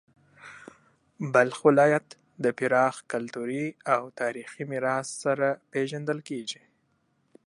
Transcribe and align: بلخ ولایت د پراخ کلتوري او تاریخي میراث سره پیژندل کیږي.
بلخ 1.33 1.57
ولایت 1.69 2.07
د 2.43 2.45
پراخ 2.57 2.95
کلتوري 3.11 3.65
او 3.93 4.01
تاریخي 4.21 4.63
میراث 4.71 5.07
سره 5.23 5.47
پیژندل 5.71 6.19
کیږي. 6.29 6.61